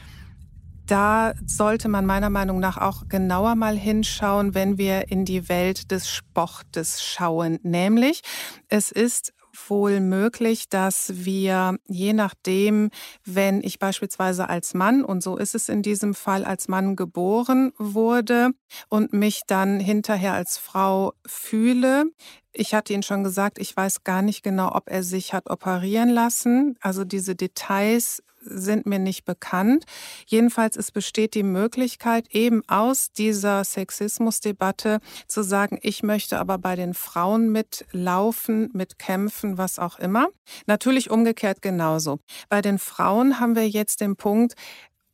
da 0.87 1.35
sollte 1.47 1.89
man 1.89 2.05
meiner 2.05 2.31
Meinung 2.31 2.59
nach 2.59 2.77
auch 2.77 3.07
genauer 3.09 3.55
mal 3.55 3.77
hinschauen, 3.77 4.55
wenn 4.55 4.77
wir 4.77 5.09
in 5.09 5.25
die 5.25 5.49
Welt 5.49 5.93
des 5.93 6.11
Sportes 6.11 7.05
schauen. 7.05 7.61
Nämlich, 7.63 8.23
es 8.69 8.91
ist 8.91 9.33
wohl 9.69 10.01
möglich, 10.01 10.69
dass 10.69 11.25
wir 11.25 11.77
je 11.87 12.13
nachdem, 12.13 12.91
wenn 13.25 13.63
ich 13.63 13.79
beispielsweise 13.79 14.49
als 14.49 14.75
Mann, 14.75 15.05
und 15.05 15.23
so 15.23 15.37
ist 15.37 15.55
es 15.55 15.69
in 15.69 15.83
diesem 15.83 16.15
Fall, 16.15 16.45
als 16.45 16.69
Mann 16.69 16.97
geboren 16.97 17.73
wurde 17.79 18.51
und 18.89 19.13
mich 19.13 19.43
dann 19.47 19.81
hinterher 19.81 20.35
als 20.35 20.59
Frau 20.59 21.13
fühle, 21.27 22.05
ich 22.53 22.75
hatte 22.75 22.93
Ihnen 22.93 23.05
schon 23.05 23.23
gesagt, 23.23 23.59
ich 23.59 23.77
weiß 23.77 24.03
gar 24.03 24.23
nicht 24.23 24.43
genau, 24.43 24.75
ob 24.75 24.91
er 24.91 25.03
sich 25.03 25.33
hat 25.33 25.49
operieren 25.49 26.09
lassen. 26.09 26.77
Also 26.81 27.05
diese 27.05 27.37
Details 27.37 28.23
sind 28.41 28.87
mir 28.87 28.99
nicht 28.99 29.25
bekannt. 29.25 29.85
Jedenfalls 30.27 30.77
es 30.77 30.91
besteht 30.91 31.35
die 31.35 31.43
Möglichkeit, 31.43 32.27
eben 32.31 32.63
aus 32.69 33.13
dieser 33.13 33.65
Sexismusdebatte 33.65 35.01
zu 35.27 35.43
sagen, 35.43 35.79
ich 35.83 36.03
möchte 36.03 36.39
aber 36.39 36.59
bei 36.59 36.77
den 36.77 36.95
Frauen 36.95 37.51
mitlaufen, 37.53 38.71
mitkämpfen, 38.73 39.59
was 39.59 39.79
auch 39.79 39.99
immer. 39.99 40.29
Natürlich 40.67 41.11
umgekehrt 41.11 41.63
genauso. 41.63 42.21
Bei 42.49 42.63
den 42.63 42.79
Frauen 42.79 43.41
haben 43.41 43.57
wir 43.57 43.69
jetzt 43.69 44.01
den 44.01 44.17
Punkt, 44.17 44.55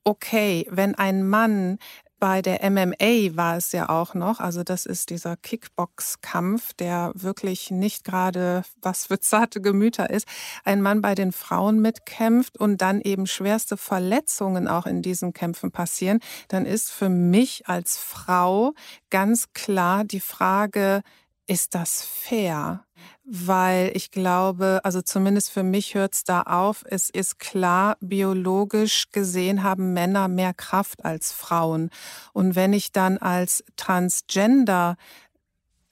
okay, 0.05 0.67
wenn 0.71 0.95
ein 0.95 1.29
Mann 1.29 1.79
bei 2.19 2.41
der 2.41 2.69
MMA 2.71 3.37
war 3.37 3.57
es 3.57 3.73
ja 3.73 3.89
auch 3.89 4.15
noch, 4.15 4.41
also 4.41 4.63
das 4.63 4.87
ist 4.87 5.11
dieser 5.11 5.37
Kickbox-Kampf, 5.37 6.73
der 6.75 7.13
wirklich 7.15 7.71
nicht 7.71 8.05
gerade 8.05 8.63
was 8.81 9.07
für 9.07 9.21
zarte 9.21 9.61
Gemüter 9.61 10.09
ist. 10.11 10.27
Ein 10.65 10.81
Mann 10.81 11.03
bei 11.03 11.15
den 11.15 11.33
Frauen 11.33 11.81
mitkämpft 11.81 12.59
und 12.59 12.81
dann 12.81 13.01
eben 13.01 13.27
schwerste 13.27 13.77
Verletzungen 13.77 14.69
auch 14.69 14.87
in 14.87 15.03
diesen 15.03 15.33
Kämpfen 15.33 15.73
passieren, 15.73 16.21
dann 16.49 16.65
ist 16.65 16.91
für 16.91 17.09
mich 17.09 17.69
als 17.69 17.99
Frau 17.99 18.73
ganz 19.11 19.53
klar 19.53 20.05
die 20.05 20.21
Frage, 20.21 21.03
ist 21.47 21.75
das 21.75 22.03
fair? 22.03 22.86
Weil 23.27 23.91
ich 23.95 24.13
glaube, 24.13 24.81
also 24.85 25.03
zumindest 25.03 25.51
für 25.51 25.65
mich 25.65 25.95
hört 25.95 26.15
es 26.15 26.25
da 26.25 26.43
auf, 26.43 26.85
es 26.89 27.11
ist 27.11 27.41
klar, 27.41 27.97
biologisch 28.01 29.11
gesehen 29.11 29.65
haben 29.65 29.93
Männer 29.93 30.29
mehr 30.29 30.55
Kraft 30.55 31.05
als 31.05 31.33
Frauen. 31.33 31.91
Und 32.33 32.55
wenn 32.55 32.73
ich 32.73 32.93
dann 32.93 33.19
als 33.19 33.65
Transgender 33.77 34.97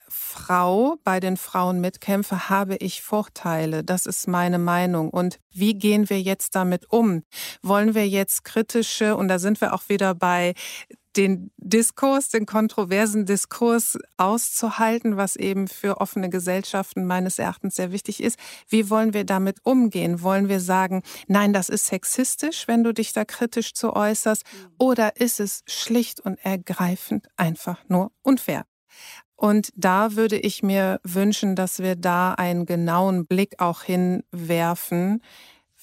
Frau 0.07 0.95
bei 1.03 1.19
den 1.19 1.35
Frauen 1.35 1.81
mitkämpfe, 1.81 2.49
habe 2.49 2.77
ich 2.77 3.01
Vorteile. 3.01 3.83
Das 3.83 4.05
ist 4.05 4.29
meine 4.29 4.59
Meinung. 4.59 5.09
Und 5.09 5.39
wie 5.51 5.73
gehen 5.73 6.09
wir 6.09 6.21
jetzt 6.21 6.55
damit 6.55 6.89
um? 6.89 7.23
Wollen 7.61 7.95
wir 7.95 8.07
jetzt 8.07 8.45
kritische, 8.45 9.17
und 9.17 9.27
da 9.27 9.39
sind 9.39 9.59
wir 9.59 9.73
auch 9.73 9.89
wieder 9.89 10.15
bei 10.15 10.53
den 11.17 11.51
Diskurs, 11.57 12.29
den 12.29 12.45
kontroversen 12.45 13.25
Diskurs 13.25 13.97
auszuhalten, 14.17 15.17
was 15.17 15.35
eben 15.35 15.67
für 15.67 16.01
offene 16.01 16.29
Gesellschaften 16.29 17.05
meines 17.05 17.39
Erachtens 17.39 17.75
sehr 17.75 17.91
wichtig 17.91 18.21
ist. 18.21 18.37
Wie 18.67 18.89
wollen 18.89 19.13
wir 19.13 19.23
damit 19.23 19.57
umgehen? 19.63 20.21
Wollen 20.21 20.49
wir 20.49 20.59
sagen, 20.59 21.03
nein, 21.27 21.53
das 21.53 21.69
ist 21.69 21.87
sexistisch, 21.87 22.67
wenn 22.67 22.83
du 22.83 22.93
dich 22.93 23.13
da 23.13 23.25
kritisch 23.25 23.73
zu 23.73 23.93
äußerst? 23.93 24.43
Oder 24.77 25.19
ist 25.19 25.39
es 25.39 25.63
schlicht 25.67 26.19
und 26.19 26.37
ergreifend 26.43 27.27
einfach 27.37 27.83
nur 27.87 28.11
unfair? 28.21 28.65
Und 29.37 29.69
da 29.75 30.15
würde 30.15 30.37
ich 30.37 30.63
mir 30.63 30.99
wünschen, 31.03 31.55
dass 31.55 31.79
wir 31.79 31.95
da 31.95 32.33
einen 32.33 32.65
genauen 32.65 33.25
Blick 33.25 33.59
auch 33.59 33.83
hinwerfen. 33.83 35.21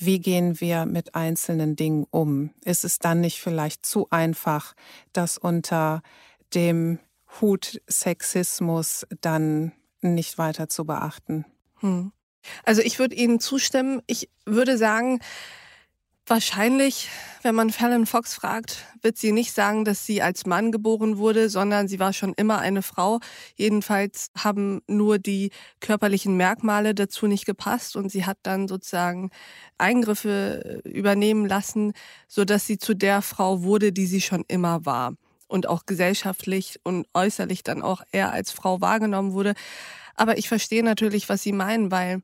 Wie 0.04 0.18
gehen 0.18 0.60
wir 0.60 0.84
mit 0.84 1.14
einzelnen 1.14 1.76
Dingen 1.76 2.08
um? 2.10 2.50
Ist 2.64 2.84
es 2.84 2.98
dann 2.98 3.20
nicht 3.20 3.40
vielleicht 3.40 3.86
zu 3.86 4.08
einfach, 4.10 4.74
das 5.12 5.38
unter 5.38 6.02
dem 6.54 6.98
Hut 7.40 7.80
Sexismus 7.88 9.06
dann 9.20 9.70
nicht 10.00 10.38
weiter 10.38 10.68
zu 10.68 10.86
beachten? 10.86 11.44
Hm. 11.78 12.10
Also 12.64 12.82
ich 12.82 12.98
würde 12.98 13.14
Ihnen 13.14 13.38
zustimmen. 13.38 14.02
Ich 14.08 14.28
würde 14.44 14.76
sagen, 14.76 15.20
Wahrscheinlich, 16.26 17.08
wenn 17.42 17.56
man 17.56 17.70
Fallon 17.70 18.06
Fox 18.06 18.34
fragt, 18.34 18.86
wird 19.02 19.18
sie 19.18 19.32
nicht 19.32 19.52
sagen, 19.52 19.84
dass 19.84 20.06
sie 20.06 20.22
als 20.22 20.46
Mann 20.46 20.70
geboren 20.70 21.18
wurde, 21.18 21.50
sondern 21.50 21.88
sie 21.88 21.98
war 21.98 22.12
schon 22.12 22.32
immer 22.34 22.60
eine 22.60 22.82
Frau. 22.82 23.18
Jedenfalls 23.56 24.30
haben 24.38 24.82
nur 24.86 25.18
die 25.18 25.50
körperlichen 25.80 26.36
Merkmale 26.36 26.94
dazu 26.94 27.26
nicht 27.26 27.44
gepasst 27.44 27.96
und 27.96 28.08
sie 28.08 28.24
hat 28.24 28.38
dann 28.44 28.68
sozusagen 28.68 29.30
Eingriffe 29.78 30.80
übernehmen 30.84 31.44
lassen, 31.44 31.92
so 32.28 32.44
dass 32.44 32.68
sie 32.68 32.78
zu 32.78 32.94
der 32.94 33.20
Frau 33.20 33.64
wurde, 33.64 33.92
die 33.92 34.06
sie 34.06 34.20
schon 34.20 34.44
immer 34.46 34.86
war 34.86 35.14
und 35.48 35.68
auch 35.68 35.86
gesellschaftlich 35.86 36.78
und 36.84 37.08
äußerlich 37.14 37.64
dann 37.64 37.82
auch 37.82 38.00
eher 38.12 38.32
als 38.32 38.52
Frau 38.52 38.80
wahrgenommen 38.80 39.32
wurde. 39.32 39.54
Aber 40.14 40.38
ich 40.38 40.48
verstehe 40.48 40.84
natürlich, 40.84 41.28
was 41.28 41.42
Sie 41.42 41.52
meinen, 41.52 41.90
weil 41.90 42.22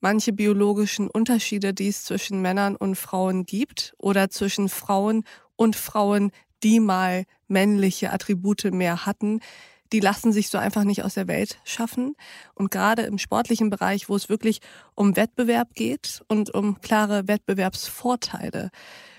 manche 0.00 0.32
biologischen 0.32 1.08
Unterschiede, 1.08 1.72
die 1.72 1.88
es 1.88 2.04
zwischen 2.04 2.42
Männern 2.42 2.76
und 2.76 2.96
Frauen 2.96 3.44
gibt 3.46 3.94
oder 3.98 4.30
zwischen 4.30 4.68
Frauen 4.68 5.24
und 5.56 5.76
Frauen, 5.76 6.32
die 6.62 6.80
mal 6.80 7.24
männliche 7.48 8.12
Attribute 8.12 8.64
mehr 8.72 9.06
hatten, 9.06 9.40
die 9.92 10.00
lassen 10.00 10.32
sich 10.32 10.48
so 10.48 10.58
einfach 10.58 10.84
nicht 10.84 11.02
aus 11.02 11.14
der 11.14 11.26
Welt 11.26 11.58
schaffen. 11.64 12.14
Und 12.54 12.70
gerade 12.70 13.02
im 13.02 13.18
sportlichen 13.18 13.70
Bereich, 13.70 14.08
wo 14.08 14.16
es 14.16 14.28
wirklich 14.28 14.60
um 14.94 15.16
Wettbewerb 15.16 15.74
geht 15.74 16.22
und 16.28 16.54
um 16.54 16.80
klare 16.80 17.26
Wettbewerbsvorteile, 17.26 18.70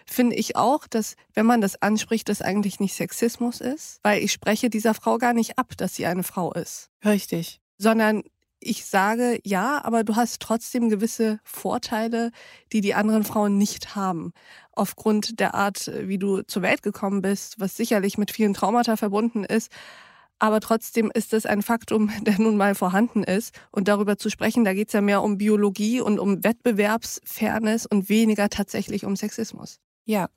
finde 0.06 0.36
ich 0.36 0.56
auch, 0.56 0.88
dass 0.88 1.16
wenn 1.34 1.46
man 1.46 1.62
das 1.62 1.82
anspricht, 1.82 2.30
das 2.30 2.42
eigentlich 2.42 2.80
nicht 2.80 2.96
Sexismus 2.96 3.62
ist, 3.62 4.00
weil 4.04 4.24
ich 4.24 4.32
spreche 4.32 4.70
dieser 4.70 4.94
Frau 4.94 5.18
gar 5.18 5.34
nicht 5.34 5.58
ab, 5.58 5.74
dass 5.78 5.96
sie 5.96 6.06
eine 6.06 6.24
Frau 6.24 6.54
ist. 6.54 6.90
Richtig. 7.04 7.60
Sondern 7.78 8.24
ich 8.62 8.86
sage 8.86 9.40
ja, 9.44 9.84
aber 9.84 10.04
du 10.04 10.16
hast 10.16 10.42
trotzdem 10.42 10.90
gewisse 10.90 11.40
Vorteile, 11.44 12.32
die 12.72 12.82
die 12.82 12.94
anderen 12.94 13.24
Frauen 13.24 13.58
nicht 13.58 13.96
haben. 13.96 14.32
Aufgrund 14.74 15.40
der 15.40 15.56
Art, 15.56 15.92
wie 16.02 16.18
du 16.18 16.44
zur 16.44 16.62
Welt 16.62 16.84
gekommen 16.84 17.22
bist, 17.22 17.60
was 17.60 17.76
sicherlich 17.76 18.18
mit 18.18 18.32
vielen 18.32 18.54
Traumata 18.54 18.96
verbunden 18.96 19.44
ist. 19.44 19.72
Aber 20.40 20.60
trotzdem 20.60 21.12
ist 21.14 21.34
es 21.34 21.46
ein 21.46 21.62
Faktum, 21.62 22.12
der 22.22 22.40
nun 22.40 22.56
mal 22.56 22.76
vorhanden 22.76 23.24
ist. 23.24 23.60
Und 23.72 23.88
darüber 23.88 24.18
zu 24.18 24.30
sprechen, 24.30 24.64
da 24.64 24.74
geht 24.74 24.88
es 24.88 24.94
ja 24.94 25.02
mehr 25.02 25.24
um 25.24 25.38
Biologie 25.38 26.00
und 26.00 26.20
um 26.20 26.44
Wettbewerbsfairness 26.44 27.86
und 27.88 28.10
weniger 28.10 28.50
tatsächlich 28.50 29.06
um 29.06 29.16
Sexismus. 29.16 29.80
Ja, 30.06 30.30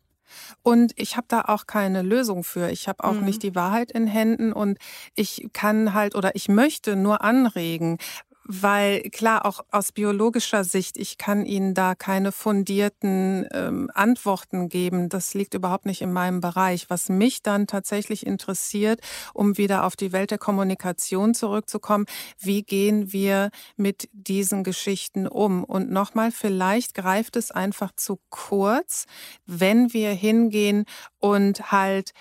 und 0.62 0.92
ich 0.96 1.16
habe 1.16 1.26
da 1.28 1.42
auch 1.42 1.66
keine 1.66 2.02
Lösung 2.02 2.44
für. 2.44 2.70
Ich 2.70 2.88
habe 2.88 3.04
auch 3.04 3.14
mhm. 3.14 3.24
nicht 3.24 3.42
die 3.42 3.54
Wahrheit 3.54 3.90
in 3.90 4.06
Händen 4.06 4.52
und 4.52 4.78
ich 5.14 5.48
kann 5.52 5.94
halt 5.94 6.14
oder 6.14 6.34
ich 6.34 6.48
möchte 6.48 6.96
nur 6.96 7.22
anregen, 7.22 7.98
weil 8.46 9.02
klar, 9.10 9.46
auch 9.46 9.64
aus 9.70 9.92
biologischer 9.92 10.64
Sicht, 10.64 10.98
ich 10.98 11.16
kann 11.16 11.46
Ihnen 11.46 11.72
da 11.74 11.94
keine 11.94 12.30
fundierten 12.30 13.48
ähm, 13.52 13.90
Antworten 13.94 14.68
geben. 14.68 15.08
Das 15.08 15.32
liegt 15.32 15.54
überhaupt 15.54 15.86
nicht 15.86 16.02
in 16.02 16.12
meinem 16.12 16.40
Bereich. 16.40 16.90
Was 16.90 17.08
mich 17.08 17.42
dann 17.42 17.66
tatsächlich 17.66 18.26
interessiert, 18.26 19.00
um 19.32 19.56
wieder 19.56 19.84
auf 19.84 19.96
die 19.96 20.12
Welt 20.12 20.30
der 20.30 20.38
Kommunikation 20.38 21.34
zurückzukommen, 21.34 22.04
wie 22.38 22.62
gehen 22.62 23.12
wir 23.12 23.50
mit 23.76 24.08
diesen 24.12 24.62
Geschichten 24.62 25.26
um? 25.26 25.64
Und 25.64 25.90
nochmal, 25.90 26.30
vielleicht 26.30 26.94
greift 26.94 27.36
es 27.36 27.50
einfach 27.50 27.92
zu 27.96 28.18
kurz, 28.28 29.06
wenn 29.46 29.92
wir 29.94 30.10
hingehen 30.12 30.84
und 31.18 31.72
halt 31.72 32.12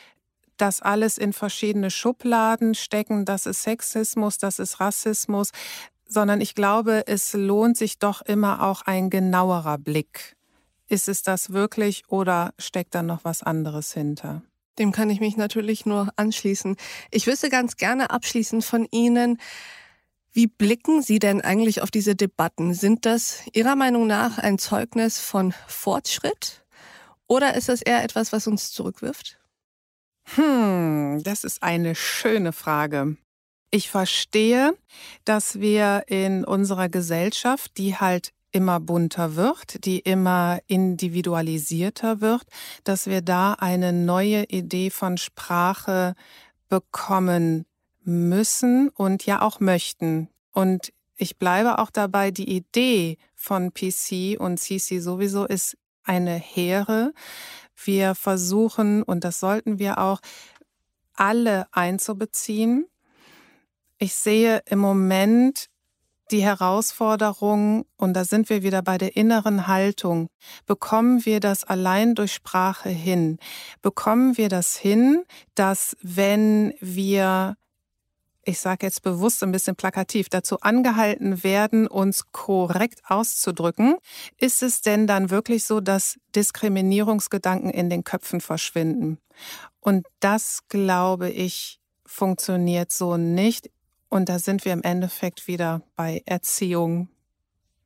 das 0.58 0.82
alles 0.82 1.18
in 1.18 1.34
verschiedene 1.34 1.90
Schubladen 1.90 2.76
stecken, 2.76 3.26
das 3.26 3.46
ist 3.46 3.64
Sexismus, 3.64 4.38
das 4.38 4.60
ist 4.60 4.80
Rassismus, 4.80 5.50
sondern 6.14 6.42
ich 6.42 6.56
glaube, 6.56 7.04
es 7.08 7.34
lohnt 7.34 7.78
sich 7.78 8.00
doch 8.00 8.22
immer 8.22 8.64
auch 8.64 8.84
ein 8.84 9.10
genauerer 9.10 9.78
Blick. 9.78 10.36
Ist 10.88 11.10
es 11.10 11.24
das 11.24 11.52
wirklich 11.52 12.04
oder 12.08 12.54
steckt 12.58 12.96
da 12.96 13.04
noch 13.04 13.24
was 13.24 13.44
anderes 13.44 13.94
hinter? 13.94 14.44
Dem 14.80 14.92
kann 14.92 15.10
ich 15.10 15.20
mich 15.20 15.38
natürlich 15.38 15.86
nur 15.86 16.10
anschließen. 16.16 16.76
Ich 17.12 17.28
wüsste 17.28 17.50
ganz 17.50 17.78
gerne 17.78 18.10
abschließend 18.10 18.64
von 18.64 18.88
Ihnen, 18.92 19.40
wie 20.32 20.48
blicken 20.48 21.04
Sie 21.04 21.20
denn 21.20 21.42
eigentlich 21.42 21.82
auf 21.82 21.92
diese 21.92 22.16
Debatten? 22.16 22.74
Sind 22.74 23.06
das 23.06 23.44
Ihrer 23.54 23.76
Meinung 23.76 24.08
nach 24.08 24.40
ein 24.40 24.58
Zeugnis 24.58 25.20
von 25.20 25.54
Fortschritt 25.68 26.66
oder 27.28 27.56
ist 27.56 27.70
das 27.70 27.82
eher 27.82 28.04
etwas, 28.04 28.32
was 28.32 28.48
uns 28.48 28.72
zurückwirft? 28.72 29.40
Hm, 30.36 31.22
das 31.24 31.44
ist 31.44 31.62
eine 31.62 31.96
schöne 31.96 32.52
Frage. 32.52 33.18
Ich 33.76 33.90
verstehe, 33.90 34.78
dass 35.26 35.60
wir 35.60 36.04
in 36.06 36.46
unserer 36.46 36.90
Gesellschaft, 36.90 37.76
die 37.80 37.96
halt 37.96 38.32
immer 38.52 38.80
bunter 38.80 39.36
wird, 39.36 39.84
die 39.86 39.98
immer 39.98 40.60
individualisierter 40.68 42.22
wird, 42.22 42.44
dass 42.84 43.08
wir 43.08 43.24
da 43.24 43.54
eine 43.54 43.92
neue 43.92 44.44
Idee 44.44 44.92
von 44.92 45.18
Sprache 45.18 46.14
bekommen 46.70 47.66
müssen 48.04 48.90
und 48.90 49.26
ja 49.26 49.42
auch 49.42 49.60
möchten. 49.60 50.30
Und 50.52 50.94
ich 51.16 51.40
bleibe 51.40 51.80
auch 51.80 51.90
dabei, 51.90 52.30
die 52.30 52.56
Idee 52.56 53.18
von 53.34 53.74
PC 53.74 54.40
und 54.40 54.60
CC 54.60 55.00
sowieso 55.00 55.46
ist 55.48 55.78
eine 56.04 56.36
hehre. 56.36 57.12
Wir 57.84 58.14
versuchen, 58.14 59.02
und 59.02 59.24
das 59.24 59.40
sollten 59.40 59.80
wir 59.80 59.98
auch, 59.98 60.20
alle 61.16 61.66
einzubeziehen 61.72 62.86
ich 63.98 64.16
sehe 64.16 64.62
im 64.66 64.80
Moment 64.80 65.68
die 66.32 66.44
Herausforderung, 66.44 67.86
und 67.98 68.14
da 68.14 68.26
sind 68.26 68.50
wir 68.50 68.64
wieder 68.64 68.82
bei 68.82 68.98
der 68.98 69.16
inneren 69.16 69.68
Haltung, 69.68 70.28
bekommen 70.66 71.26
wir 71.26 71.40
das 71.40 71.64
allein 71.64 72.16
durch 72.16 72.34
Sprache 72.34 72.90
hin? 72.90 73.38
Bekommen 73.82 74.38
wir 74.38 74.50
das 74.50 74.76
hin, 74.76 75.24
dass 75.56 75.96
wenn 76.02 76.74
wir 76.80 77.56
ich 78.46 78.60
sage 78.60 78.86
jetzt 78.86 79.04
bewusst 79.04 79.42
ein 79.44 79.52
bisschen 79.52 79.76
plakativ, 79.76 80.30
dazu 80.30 80.60
angehalten 80.60 81.44
werden, 81.44 81.88
uns 81.88 82.32
korrekt 82.32 83.02
auszudrücken, 83.08 83.96
ist 84.38 84.64
es 84.64 84.82
denn 84.82 85.08
dann 85.08 85.30
wirklich 85.30 85.66
so, 85.66 85.80
dass 85.80 86.20
Diskriminierungsgedanken 86.36 87.70
in 87.70 87.90
den 87.90 88.04
Köpfen 88.04 88.42
verschwinden? 88.42 89.18
Und 89.80 90.06
das, 90.20 90.60
glaube 90.68 91.30
ich, 91.30 91.80
funktioniert 92.06 92.92
so 92.92 93.18
nicht. 93.18 93.70
Und 94.14 94.30
da 94.30 94.38
sind 94.38 94.64
wir 94.64 94.74
im 94.74 94.84
Endeffekt 94.84 95.48
wieder 95.48 95.82
bei 95.96 96.22
Erziehung, 96.28 97.08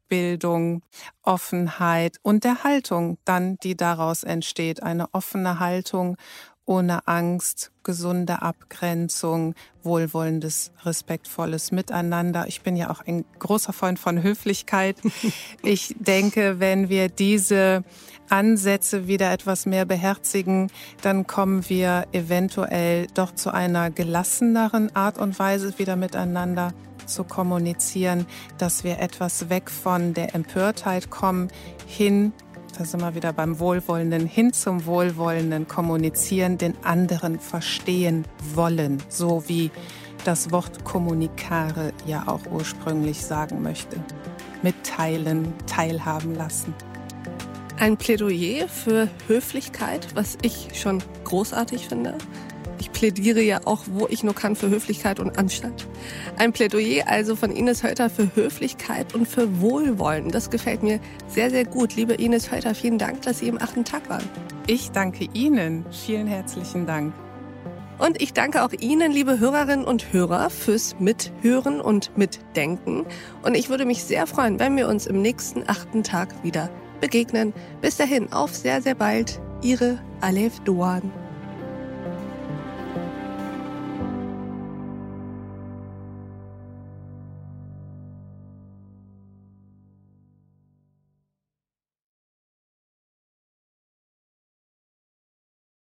Bildung, 0.09 0.81
Offenheit 1.21 2.17
und 2.21 2.43
der 2.43 2.65
Haltung 2.65 3.17
dann, 3.23 3.55
die 3.63 3.77
daraus 3.77 4.23
entsteht. 4.23 4.83
Eine 4.83 5.13
offene 5.13 5.61
Haltung 5.61 6.17
ohne 6.65 7.07
Angst, 7.07 7.71
gesunde 7.83 8.41
Abgrenzung, 8.41 9.55
wohlwollendes, 9.83 10.73
respektvolles 10.83 11.71
Miteinander. 11.71 12.45
Ich 12.49 12.59
bin 12.59 12.75
ja 12.75 12.89
auch 12.89 12.99
ein 13.07 13.23
großer 13.39 13.71
Freund 13.71 13.97
von 13.97 14.21
Höflichkeit. 14.21 14.97
Ich 15.63 15.95
denke, 15.97 16.59
wenn 16.59 16.89
wir 16.89 17.07
diese 17.07 17.85
Ansätze 18.29 19.07
wieder 19.07 19.31
etwas 19.31 19.65
mehr 19.65 19.85
beherzigen, 19.85 20.71
dann 21.01 21.27
kommen 21.27 21.67
wir 21.69 22.05
eventuell 22.11 23.07
doch 23.13 23.33
zu 23.33 23.53
einer 23.53 23.89
gelasseneren 23.89 24.95
Art 24.95 25.17
und 25.17 25.37
Weise 25.39 25.77
wieder 25.79 25.95
miteinander 25.95 26.73
zu 27.05 27.23
kommunizieren, 27.23 28.25
dass 28.57 28.83
wir 28.83 28.99
etwas 28.99 29.49
weg 29.49 29.71
von 29.71 30.13
der 30.13 30.35
Empörtheit 30.35 31.09
kommen, 31.09 31.47
hin 31.85 32.33
da 32.77 32.85
sind 32.85 33.01
wir 33.01 33.15
wieder 33.15 33.33
beim 33.33 33.59
Wohlwollenden, 33.59 34.27
hin 34.27 34.53
zum 34.53 34.85
Wohlwollenden 34.85 35.67
kommunizieren, 35.67 36.59
den 36.59 36.75
anderen 36.83 37.39
verstehen 37.39 38.23
wollen, 38.53 39.01
so 39.09 39.43
wie 39.47 39.71
das 40.25 40.51
Wort 40.51 40.83
kommunikare 40.83 41.91
ja 42.05 42.27
auch 42.27 42.41
ursprünglich 42.51 43.25
sagen 43.25 43.63
möchte. 43.63 43.97
Mitteilen, 44.61 45.53
teilhaben 45.65 46.35
lassen. 46.35 46.75
Ein 47.79 47.95
Plädoyer 47.95 48.67
für 48.67 49.07
Höflichkeit, 49.27 50.07
was 50.15 50.39
ich 50.41 50.69
schon 50.73 51.03
großartig 51.25 51.87
finde. 51.87 52.15
Ich 52.79 52.91
plädiere 52.91 53.41
ja 53.41 53.59
auch, 53.65 53.83
wo 53.91 54.07
ich 54.07 54.23
nur 54.23 54.33
kann, 54.33 54.55
für 54.55 54.67
Höflichkeit 54.67 55.19
und 55.19 55.37
Anstand. 55.37 55.87
Ein 56.39 56.53
Plädoyer 56.53 57.07
also 57.07 57.35
von 57.35 57.51
Ines 57.51 57.83
Hölter 57.83 58.09
für 58.09 58.35
Höflichkeit 58.35 59.13
und 59.13 59.27
für 59.27 59.61
Wohlwollen. 59.61 60.31
Das 60.31 60.49
gefällt 60.49 60.81
mir 60.81 60.99
sehr, 61.27 61.51
sehr 61.51 61.65
gut. 61.65 61.95
Liebe 61.95 62.15
Ines 62.15 62.51
Hölter, 62.51 62.73
vielen 62.73 62.97
Dank, 62.97 63.21
dass 63.21 63.39
Sie 63.39 63.47
im 63.47 63.61
achten 63.61 63.85
Tag 63.85 64.09
waren. 64.09 64.27
Ich 64.65 64.89
danke 64.89 65.27
Ihnen. 65.33 65.85
Vielen 65.91 66.25
herzlichen 66.25 66.87
Dank. 66.87 67.13
Und 67.99 68.19
ich 68.19 68.33
danke 68.33 68.63
auch 68.63 68.73
Ihnen, 68.73 69.11
liebe 69.11 69.39
Hörerinnen 69.39 69.85
und 69.85 70.11
Hörer, 70.13 70.49
fürs 70.49 70.95
Mithören 70.99 71.79
und 71.79 72.17
Mitdenken. 72.17 73.05
Und 73.43 73.55
ich 73.55 73.69
würde 73.69 73.85
mich 73.85 74.03
sehr 74.03 74.25
freuen, 74.25 74.57
wenn 74.59 74.75
wir 74.77 74.87
uns 74.87 75.05
im 75.05 75.21
nächsten 75.21 75.63
achten 75.67 76.01
Tag 76.01 76.43
wieder 76.43 76.71
begegnen. 76.99 77.53
Bis 77.81 77.97
dahin, 77.97 78.31
auf 78.31 78.55
sehr, 78.55 78.81
sehr 78.81 78.95
bald. 78.95 79.39
Ihre 79.62 79.99
Alef 80.21 80.60
Doan. 80.62 81.12